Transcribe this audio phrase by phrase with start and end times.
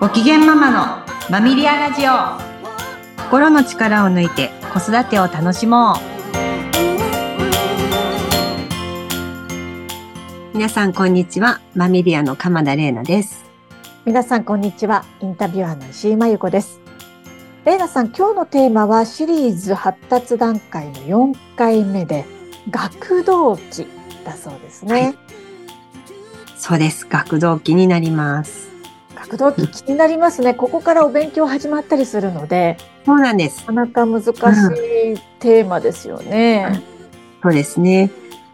[0.00, 2.12] ご機嫌ママのマミリアラジオ。
[3.24, 5.96] 心の力を抜いて子育てを楽しもう。
[10.54, 13.44] 皆さんこんにちはマミリアの鎌田玲奈です。
[14.06, 16.80] 皆さんこんにちはインタビュアーの石井真由子です。
[17.66, 22.24] 玲奈さん今日のテーマはシリーズ発達段階の4回目で
[22.70, 23.86] 学童期
[24.24, 25.14] だそうですね、はい、
[26.56, 27.06] そうです。
[27.06, 28.69] 学童期になります
[29.30, 30.54] 学童期気になりますね。
[30.54, 32.76] ここからお勉強始まったりするので。
[33.06, 33.60] そうなんです。
[33.70, 34.34] なかなか難しい
[35.38, 36.66] テーマですよね。
[36.68, 36.82] うん、
[37.44, 38.10] そうですね。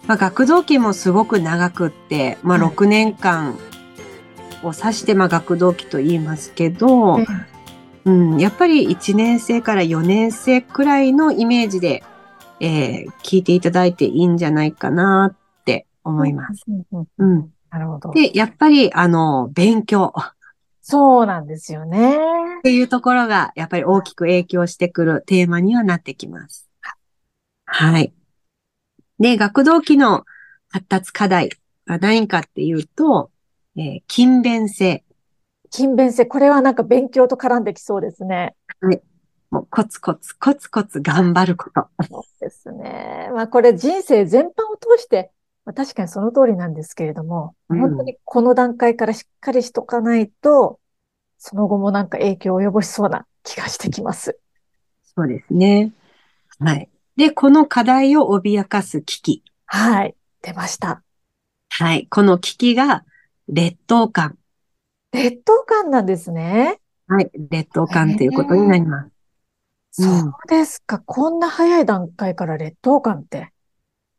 [0.07, 3.59] まあ、学童期もすごく長くって、まあ、6年間
[4.63, 7.21] を指して、まあ、学童期と言いますけど、
[8.05, 12.05] うん、やっぱり1年生から4年生くらいのイメージで、
[12.61, 16.65] えー、聞いていただいていいんじゃないかなって思います。
[17.19, 17.51] うん。
[17.71, 18.11] なるほど。
[18.11, 20.13] で、やっぱり、あの、勉強。
[20.89, 22.17] そうなんですよね。
[22.17, 26.71] っていうところが、やっぱり大きく影響してくるテーマにはなってきます。
[27.65, 28.13] はい。
[29.19, 30.25] で、学童期の
[30.69, 31.51] 発達課題
[31.87, 33.33] は何かっていうと、
[33.77, 35.03] えー、勤勉性。
[35.71, 36.25] 勤勉性。
[36.25, 38.55] これはなんか勉強と絡んできそうですね。
[38.81, 39.03] はい。
[39.51, 41.89] もうコツコツコツコツ頑張ること。
[42.09, 43.29] そうですね。
[43.35, 45.36] まあこれ人生全般を通してまあ、
[45.75, 50.79] 確かにその通りなんですけれども、うん、本当にこの段階からしっかりしとかないと、
[51.39, 54.39] その後もなんか影響を及ぼしそうな気がしてきます。
[55.17, 55.93] そうですね。
[56.59, 56.89] はい。
[57.17, 59.43] で、この課題を脅かす危機。
[59.67, 60.15] はい。
[60.43, 61.03] 出ました。
[61.71, 62.07] はい。
[62.09, 63.05] この危機が
[63.49, 64.39] 劣等感。
[65.13, 66.81] 劣等感なんですね。
[67.09, 67.31] はい。
[67.51, 69.05] 劣等感ということになりま
[69.91, 70.03] す。
[70.03, 70.99] そうですか。
[70.99, 73.51] こんな早い段階から劣等感って。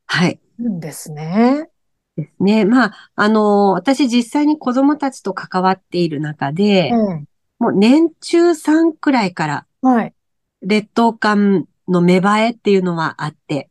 [0.07, 0.39] はい。
[0.59, 1.69] んですね。
[2.15, 2.65] ですね。
[2.65, 7.25] まあ、あの、私実際に子供たちと関わっている中で、うん、
[7.59, 10.13] もう年中さんくらいから、はい。
[10.61, 13.69] 劣等感の芽生えっていうのはあって。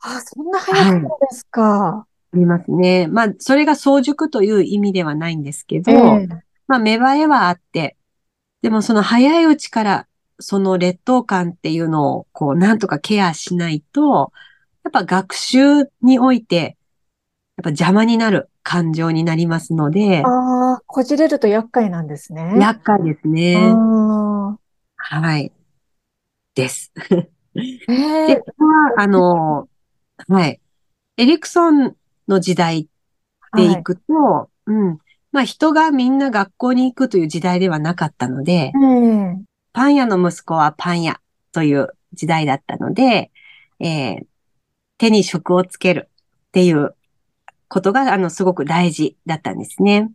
[0.00, 1.60] あ、そんな早くですか。
[1.62, 3.08] はい、ありますね。
[3.08, 6.28] まあ、それが早熟という意味ではないんですけど、えー、
[6.68, 7.96] まあ、芽生えはあって、
[8.62, 10.06] でもその早いうちから、
[10.40, 14.32] その劣等感っていうのを、こう、なんとかケアしないと、
[14.84, 16.76] やっぱ学習において、
[17.56, 20.22] やっぱ邪魔になる感情になりますので。
[20.24, 22.54] ああ、こじれると厄介なんですね。
[22.60, 23.56] 厄介ですね。
[24.96, 25.52] はい。
[26.54, 26.92] です。
[27.54, 29.68] で、ここは、あの、
[30.28, 30.60] はい。
[31.16, 31.96] エリクソン
[32.28, 32.88] の時代
[33.56, 34.98] でいくと、はい、うん。
[35.32, 41.20] まあ人がみんな学校に行くという時代ではなかったので、うん、パン屋の息子はパン屋
[41.52, 43.32] という時代だったので、
[43.80, 44.26] えー、
[44.98, 46.08] 手に職をつける
[46.48, 46.94] っていう
[47.68, 50.10] ことが、あの、すごく大事だったんですね。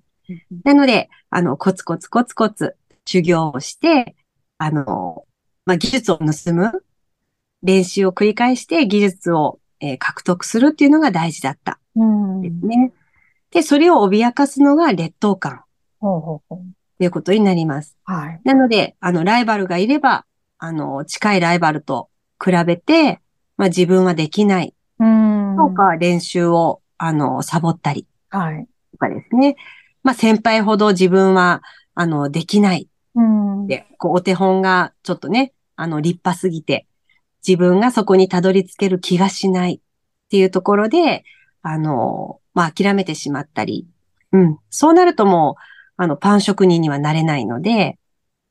[0.64, 2.76] なので、あの、コツコツコツコツ
[3.06, 4.16] 修行をして、
[4.58, 5.26] あの、
[5.66, 6.84] まあ、技術を盗む
[7.64, 11.80] 練習を繰り返して技術を、えー、獲得するっていうのが大事だった。
[12.42, 12.92] ですね。
[13.52, 15.64] で、それを脅かすのが劣等感。
[16.00, 16.60] ほうほうほう
[16.98, 17.98] ということになります。
[18.04, 18.42] はい。
[18.44, 20.26] なので、あの、ライバルがいれば、
[20.58, 22.10] あの、近いライバルと
[22.44, 23.22] 比べて、
[23.60, 24.74] まあ、自分はできない。
[25.00, 25.58] うん。
[25.58, 28.08] とか、練習を、あの、サボったり。
[28.30, 28.66] はい。
[28.94, 29.58] とかですね。
[30.02, 31.62] まあ、先輩ほど自分は、
[31.94, 32.88] あの、できない。
[33.16, 33.68] うん。
[33.68, 36.88] で、こう、お手本がちょっとね、あの、立派すぎて、
[37.46, 39.80] 自分がそこにたどり着ける気がしないっ
[40.30, 41.26] ていうところで、
[41.62, 43.86] あの、まあ、諦めてしまったり。
[44.32, 44.58] うん。
[44.70, 45.62] そうなるともう、
[45.98, 48.00] あの、パン職人にはなれないので、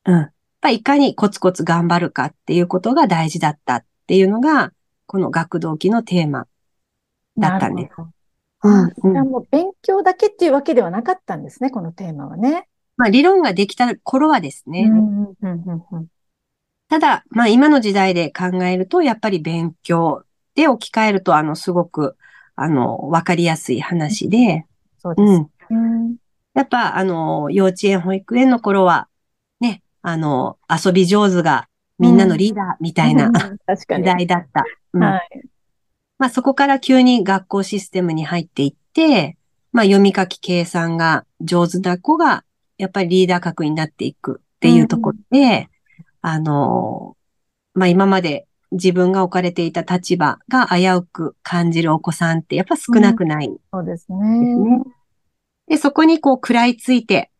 [0.05, 0.15] うん。
[0.17, 4.73] やっぱいかにコツコツ頑張るかっていうことが大事だったっていうのが、
[5.09, 6.47] この学童期のテーマ
[7.39, 7.93] だったんです。
[8.63, 12.69] うん、うん、もう勉強だけっていうわけではなかったんですね、このテーマはね。
[12.99, 14.93] まあ理論ができた頃はですね。
[16.91, 20.25] ただ、まあ今の時代で考えると、やっぱり勉強
[20.55, 22.17] で置き換えると、あの、すごく、
[22.55, 24.67] あの、わかりやすい話で。
[24.99, 25.47] そうです。
[25.71, 26.17] うん、
[26.53, 29.09] やっぱ、あの、幼稚園、保育園の頃は、
[29.61, 34.65] ね、あの、遊び上手がみんなのリーダーみたいな、時代だった。
[34.99, 35.43] はい。
[36.19, 39.37] まあそこから急に学校システムに入っていって、
[39.73, 42.45] まあ読み書き計算が上手な子が、
[42.77, 45.69] やっぱりリーダー格になっていくっていうところで、
[46.23, 47.17] うん、あの、
[47.75, 54.85] まあ今まで自分が置かれていた立場が危うく感じるお子さんってやっぱ少なくない、うん、そうですね。
[55.69, 57.31] で、そこにこう食らいついて、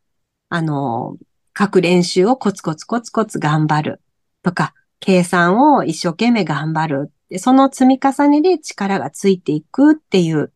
[0.49, 1.17] あの、
[1.59, 4.01] 書く練習をコツコツコツコツ頑張る。
[4.43, 7.13] とか、計算を一生懸命頑張る。
[7.29, 10.51] でその積み重ねで力がついていくっていう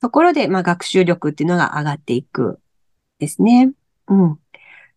[0.00, 2.60] ところで、まあ学習力っていうのが上がっていく
[3.18, 3.72] ですね。
[4.06, 4.38] うん。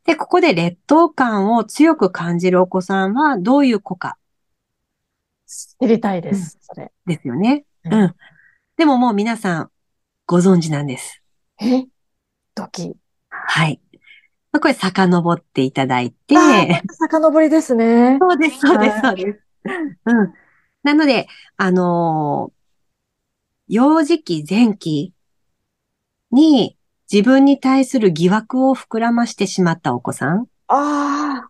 [0.06, 4.18] で、ここで劣等感を強く感じるお子さんはどういう子か
[5.46, 6.92] 知りたいです、それ。
[7.06, 7.66] ですよね。
[7.84, 8.16] うんうん。
[8.78, 9.72] でももう皆さん
[10.26, 11.22] ご存知なんです。
[11.60, 11.86] え？
[12.56, 12.96] ドキ。
[13.30, 13.82] はい。
[14.52, 16.36] まあこれ遡っていただいて、
[16.92, 18.18] 遡りですね。
[18.20, 19.40] そうです、そうです、はいそうです。
[20.06, 20.34] うん。
[20.84, 21.28] なので、
[21.58, 22.62] あのー
[23.68, 25.14] 幼児期、前期
[26.32, 26.78] に
[27.12, 30.48] 自分に対する疑惑を膨らましてしまったお子さん。
[30.68, 31.50] ああ、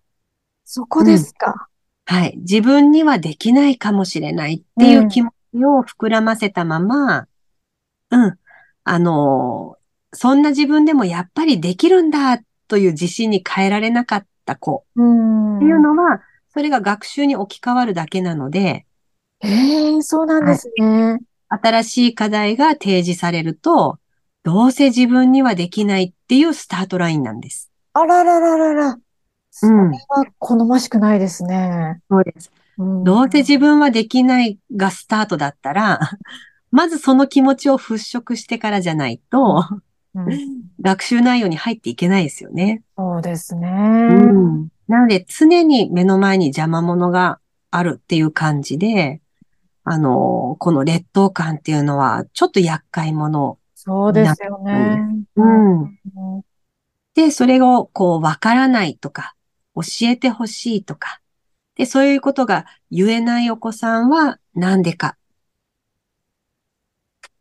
[0.66, 1.68] そこですか。
[2.06, 2.38] はい。
[2.38, 7.28] 自分にはできないかもしれないっていう気持ちを膨らませたまま、
[8.12, 8.40] うん。
[8.84, 9.82] あのー
[10.14, 15.58] そんな自分でもやっぱりできるんだという自信に変えられなかった子うん。
[15.58, 16.22] っていうのは、
[16.54, 18.86] それが学習に置き換わるだけなので、
[19.42, 21.20] ええそうなんですね。
[21.50, 24.00] 新しい課題が提示されると、
[24.44, 27.70] どうせ自分にはできないっていうスタートラインなんです。
[27.92, 29.00] あららららら。
[29.50, 29.98] それうんは
[30.40, 32.00] 好ましくないですね。
[32.10, 32.54] そうです。
[32.78, 36.00] うんどうせ自分はできないがスタートだったら、
[36.72, 39.62] まずその気持ちを払拭してからじゃないと、
[40.16, 42.82] うん学習内容に入っていけないですよね。
[42.98, 43.70] そうですね。
[43.70, 44.68] うん。
[44.88, 49.22] なので、常に目の前に邪魔者があるっていう感じで、
[49.84, 53.58] あの、この劣等感っていうのは、ちょっと厄介者。
[53.76, 55.00] そうですよね。
[55.36, 55.82] うん。
[55.82, 56.42] うん
[57.14, 59.36] で、それをこう、わからないとか、
[59.76, 61.20] 教えてほしいとか、
[61.76, 65.18] で、そういうことが言えないお子さんはなんでか。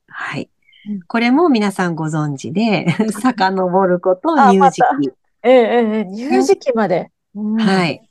[0.09, 0.60] はいうん。
[1.07, 5.13] これも皆さんご存知で、 遡ることあ乳児期。
[5.43, 7.11] ええええ、乳児期まで。
[7.35, 7.87] は。
[7.87, 8.03] い。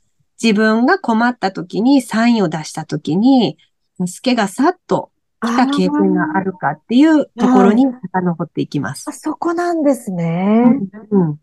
[0.42, 3.58] 自分が困った時にサインを出した時に、
[4.04, 5.10] 助けがさっと
[5.42, 9.12] 来た経験があるかっていうところに遡っていきますあ、。
[9.12, 10.64] そこなんですね。
[11.10, 11.40] うんうん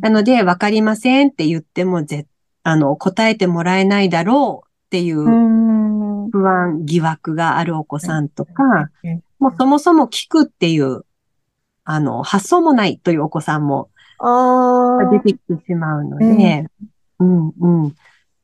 [0.00, 2.26] なので、わかりませんって言っても、ぜ、
[2.62, 5.99] あの、答えてもらえないだろうっていううん。
[6.30, 11.06] 不安、疑惑があるお子さんとか、うんもうそもそも聞くっていう、
[11.84, 13.88] あの、発想もないというお子さんも。
[15.10, 16.66] 出てきてしまうので、
[17.18, 17.94] うん、うん。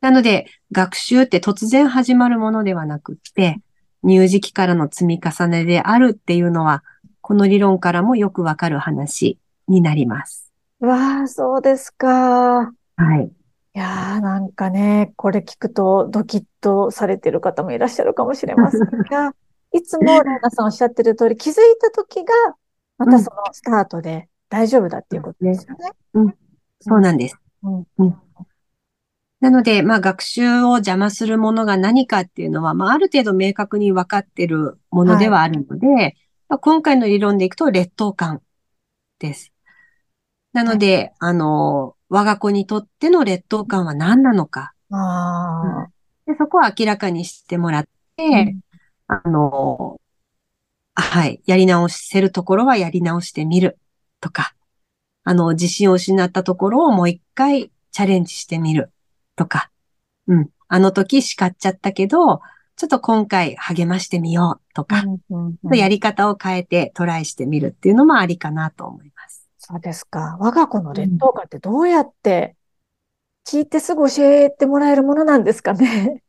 [0.00, 3.60] なので、学習って突然始まるものではなくって、
[4.02, 6.82] 乳児期からの積み重ねであるっていうのは、
[7.20, 10.50] この理論からもよくわかる話になります。
[10.80, 12.72] わあ、そうですか。
[12.96, 13.30] はい。
[13.76, 19.34] いやー、なんかね、これ聞くとドキッとされてる方もいらっしゃるかもしれませんが、
[19.70, 22.32] いつもレイナさんおっしゃってる通り、気づいた時が、
[22.96, 26.34] またそのスタートで大丈夫だっていうことですよね。
[26.80, 27.38] そうなんです。
[27.62, 28.16] うん
[29.40, 36.16] なので、まあ、学習を邪魔するものが何かっていうのは、まあ、ある程度明確に分かってるものではあるので、
[36.48, 38.40] まあ今回の理論でいくと劣等感
[39.18, 39.52] です。
[40.54, 44.72] なので、あの、我が子にとっての劣等感は何なのか。
[44.90, 45.88] あ
[46.26, 48.56] でそこを明らかにしてもらって、
[49.08, 49.22] あ。
[49.24, 50.00] あの、
[50.94, 53.78] はい、やり直せるところはやり直してみる
[54.20, 54.54] とか、
[55.24, 58.90] あの、自信を失ったところをもう一回チャレンジしてみる
[59.36, 59.70] とか、
[60.26, 62.40] うん、あの時叱っちゃったけど、
[62.76, 65.76] ちょっと今回励ましてみようとか、うんうんうん。
[65.76, 69.15] やり方を変えてトライしてみるっていうのもありかなと思います。
[69.68, 70.36] そうですか。
[70.38, 72.54] 我が子の劣等感ってどうやって
[73.44, 76.22] 聞いてすぐ教えてもらえるものなんですかね。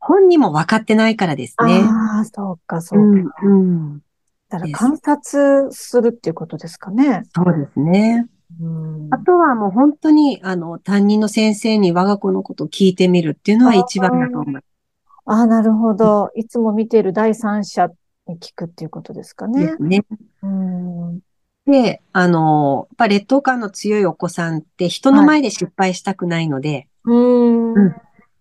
[0.00, 1.74] 本人も分かってないからですね。
[1.84, 3.46] ああ、そうか、そううか。
[3.46, 4.04] ん、うん、です
[4.48, 7.22] だから観察するっていうことですかね。
[7.36, 8.26] そうですね。
[8.60, 14.60] うんあとはもう本当に、あの、担任の先生に我が子のことを聞いてみるっていうのは一番だと思いま
[15.26, 16.30] ああ、なるほど。
[16.34, 17.88] いつも見ている第三者
[18.26, 19.52] に聞くっていうことですかす。
[19.52, 19.74] でね。
[19.76, 20.04] すね。
[20.42, 21.20] うん。
[21.66, 27.74] で、あの、やっぱ劣等感の強いお子さんって人の前で失敗したくないので、うん。
[27.74, 27.94] うん。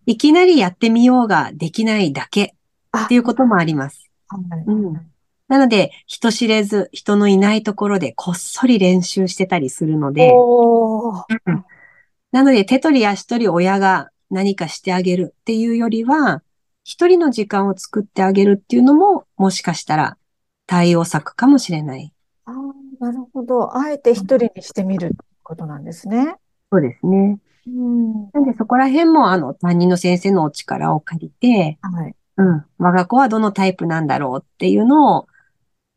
[0.05, 2.55] いきなりやってみようができないだけ
[2.91, 3.05] あ。
[3.05, 4.12] っていうこともあります。
[4.27, 4.63] はい。
[4.67, 5.12] うん。
[5.48, 11.65] なので、人知れず、人のいないところでこっそり練習してたりするので、うん。
[12.32, 16.41] なので手取り足取り親が何かしてあげるっていうよりは、
[16.84, 20.17] 一人の時間を作ってあげるっていうのも、もしかしたら
[20.67, 22.14] 対応策かもしれない。
[23.05, 23.77] なるほど。
[23.77, 26.38] あえて一人にしてみるってことなんですね。
[26.71, 27.38] そうですね。
[27.67, 28.31] うん。
[28.33, 32.15] なんでそこら辺もあの担任の先生のお力を借りて、はい。
[32.38, 35.27] うん、我が子はどのタイプなんだろうっていうのを、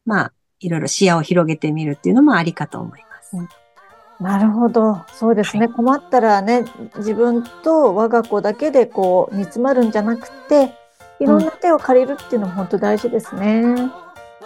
[0.05, 4.23] まあ、いろいろ視野を広げてみるっていうのもありかと思います。
[4.23, 5.03] なるほど。
[5.15, 5.67] そうですね。
[5.69, 6.67] 困ったらね、
[6.99, 10.75] 自分と我が子だけでこう煮詰まるんじゃなくて、
[11.21, 13.65] いろんな手を借りるっていうのも本当大事ですね。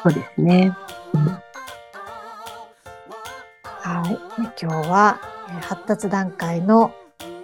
[0.01, 0.77] そうですね。
[4.15, 4.53] はい。
[4.61, 5.21] 今日は、
[5.61, 6.95] 発達段階の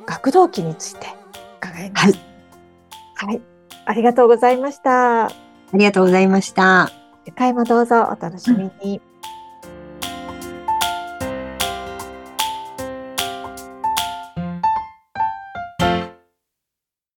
[0.07, 1.07] 学童期について
[1.61, 2.07] 伺います。
[2.07, 2.19] はい。
[3.15, 3.43] はい。
[3.85, 5.27] ありがとうございました。
[5.27, 5.31] あ
[5.75, 6.91] りがとうございました。
[7.25, 9.08] 次回もどうぞお楽しみに。